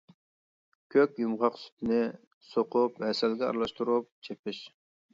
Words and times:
كۆك 0.95 1.19
يۇمغاقسۈتنى 1.25 2.01
سۇقۇپ 2.55 3.01
ھەسەلگە 3.07 3.49
ئارىلاشتۇرۇپ 3.51 4.13
چېپىش. 4.27 4.69